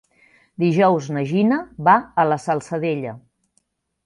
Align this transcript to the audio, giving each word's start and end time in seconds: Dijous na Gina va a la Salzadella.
Dijous 0.63 1.09
na 1.17 1.23
Gina 1.31 1.59
va 1.89 1.95
a 2.25 2.27
la 2.31 2.39
Salzadella. 2.47 3.15